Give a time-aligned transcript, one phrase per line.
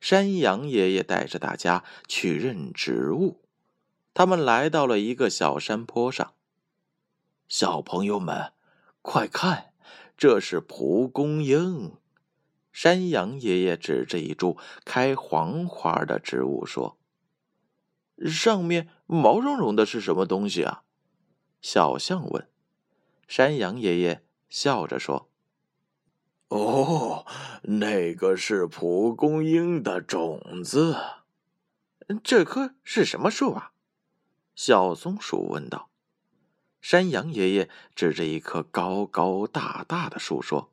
[0.00, 3.40] 山羊爷爷带着大家去认植物，
[4.12, 6.34] 他们来到了一个小山坡上。
[7.48, 8.52] 小朋友们，
[9.02, 9.72] 快看，
[10.16, 11.92] 这是蒲公英！
[12.72, 16.98] 山羊爷爷指着一株开黄花的植物说
[18.26, 20.82] ：“上面毛茸茸的是什么东西啊？”
[21.62, 22.48] 小象问。
[23.28, 25.30] 山羊爷爷笑着说。
[26.56, 27.26] 哦，
[27.62, 30.96] 那个是蒲公英的种子。
[32.22, 33.72] 这棵是什么树啊？
[34.54, 35.90] 小松鼠问道。
[36.80, 40.70] 山羊爷爷指着一棵高高大大的树说：“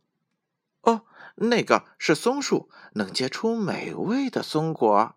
[0.81, 1.01] 哦，
[1.37, 5.15] 那个是松树，能结出美味的松果。”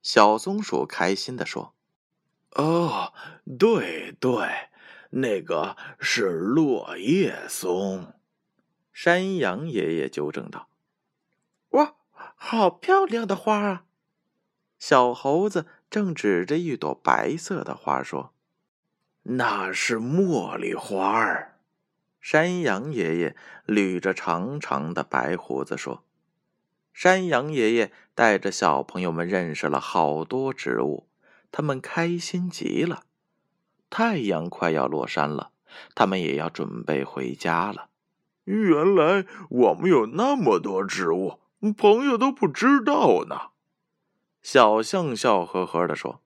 [0.00, 1.74] 小松鼠开心地说
[2.56, 3.12] ：“哦，
[3.58, 4.70] 对对，
[5.10, 8.14] 那个是落叶松。”
[8.92, 10.68] 山羊爷爷纠正道
[11.70, 11.94] ：“哇，
[12.34, 13.84] 好漂亮的花啊！”
[14.78, 18.32] 小猴子正指着一朵白色的花说
[19.24, 21.58] ：“那是茉莉花儿。”
[22.20, 26.04] 山羊爷爷捋着长长的白胡子说
[26.92, 31.06] ：“山羊爷爷带着小朋友们认识了好多植物，
[31.52, 33.04] 他们开心极了。
[33.88, 35.52] 太阳快要落山了，
[35.94, 37.88] 他们也要准备回家了。”
[38.50, 41.38] 原来我们有那么多植物，
[41.76, 43.50] 朋友都不知道呢。
[44.42, 46.20] 小象笑呵呵的说：“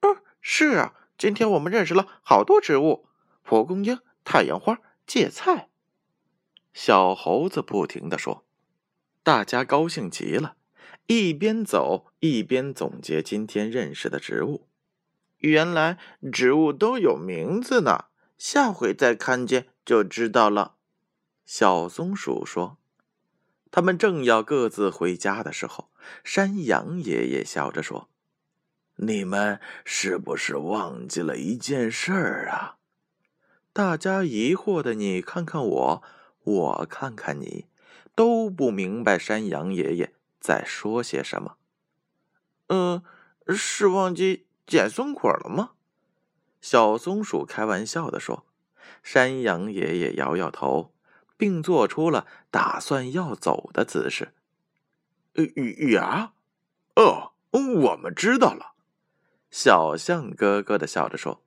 [0.00, 3.06] 嗯，是啊，今天我们认识了好多植物，
[3.44, 5.68] 蒲公英、太阳花、芥菜。”
[6.74, 8.44] 小猴子不停的说
[9.22, 10.56] ：“大家高兴极了，
[11.06, 14.66] 一边走一边总结今天认识的植物。
[15.38, 15.98] 原来
[16.32, 18.06] 植物都有名字呢，
[18.36, 20.74] 下回再看见就知道了。”
[21.44, 22.78] 小松鼠说
[23.70, 25.90] ：“他们正要各自回家的时候，
[26.24, 28.08] 山羊爷爷笑着说
[28.96, 32.78] ：‘你们是不是忘记了一件事儿啊？’
[33.74, 36.02] 大家疑惑的你看看我，
[36.44, 37.66] 我看看你，
[38.14, 41.56] 都不明白山羊爷爷在说些什么。
[42.68, 43.02] 嗯，
[43.48, 45.72] 是忘记捡松果了吗？”
[46.62, 48.46] 小松鼠开玩笑的说。
[49.02, 50.93] 山羊爷爷摇摇头。
[51.44, 54.32] 并做出了打算要走的姿势。
[55.34, 55.44] 呃，
[55.90, 56.32] 呀，
[56.96, 58.72] 哦，我们知道了。
[59.50, 61.42] 小象咯咯的笑着说：“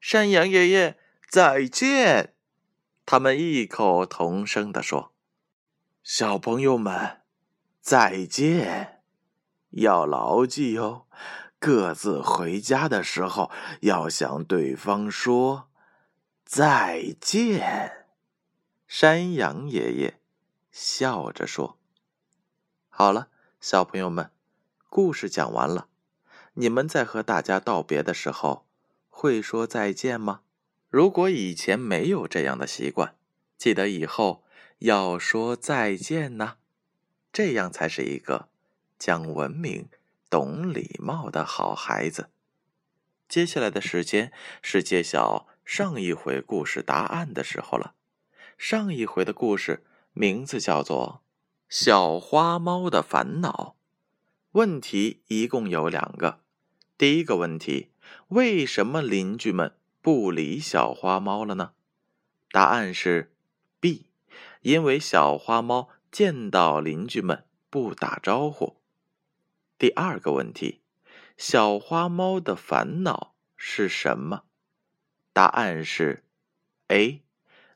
[0.00, 0.96] 山羊爷爷，
[1.28, 2.34] 再见！”
[3.04, 5.12] 他们异口同声的说
[6.04, 7.22] ：“小朋友们，
[7.80, 9.02] 再见！
[9.70, 11.08] 要牢记哟，
[11.58, 15.70] 各自回家的时候要向对方说
[16.44, 18.02] 再见。”
[18.96, 20.20] 山羊爷爷
[20.70, 21.76] 笑着说
[22.88, 23.28] ：“好了，
[23.60, 24.30] 小朋友们，
[24.88, 25.88] 故事讲完了。
[26.52, 28.64] 你们在和大家道别的时候
[29.10, 30.42] 会说再见吗？
[30.90, 33.16] 如果以前没有这样的习惯，
[33.58, 34.44] 记得以后
[34.78, 36.58] 要说再见呢。
[37.32, 38.48] 这样才是一个
[38.96, 39.88] 讲文明、
[40.30, 42.30] 懂礼貌的好孩子。
[43.28, 47.96] 接下来的时间是揭晓上一回故事答案的时候了。”
[48.58, 51.22] 上一回的故事名字叫做
[51.68, 53.76] 《小花猫的烦恼》。
[54.52, 56.40] 问题一共有两个。
[56.96, 57.90] 第一个问题：
[58.28, 61.72] 为什么邻居们不理小花猫了呢？
[62.50, 63.34] 答案是
[63.80, 64.06] B，
[64.60, 68.76] 因为小花猫见到邻居们不打招呼。
[69.76, 70.80] 第二个问题：
[71.36, 74.44] 小花猫的烦恼是什么？
[75.32, 76.22] 答案是
[76.86, 77.22] A。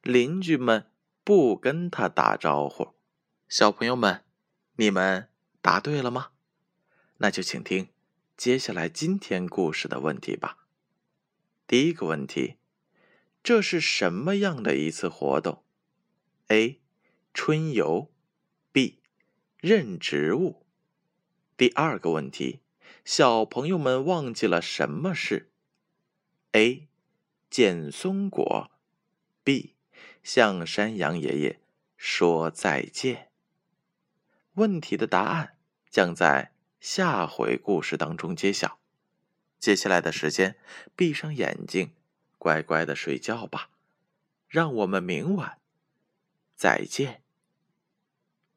[0.02, 0.90] 邻居们
[1.24, 2.94] 不跟他打招呼，
[3.48, 4.24] 小朋友们，
[4.76, 5.28] 你们
[5.60, 6.30] 答对了吗？
[7.18, 7.88] 那就请听
[8.36, 10.58] 接下来今天故事的问题吧。
[11.66, 12.56] 第一个问题，
[13.42, 15.64] 这是什么样的一次活动
[16.46, 16.80] ？A.
[17.34, 18.10] 春游
[18.72, 19.00] ，B.
[19.58, 20.64] 认植物。
[21.56, 22.60] 第二个问题，
[23.04, 25.50] 小朋友们忘记了什么事
[26.52, 26.88] ？A.
[27.50, 28.70] 捡松果
[29.42, 29.74] ，B.
[30.22, 31.60] 向山羊爷爷
[31.96, 33.30] 说再见。
[34.54, 35.56] 问题的答案
[35.88, 38.78] 将在下回故事当中揭晓。
[39.58, 40.56] 接下来的时间，
[40.94, 41.92] 闭上眼睛，
[42.38, 43.70] 乖乖的睡觉吧。
[44.46, 45.58] 让我们明晚
[46.54, 47.22] 再见。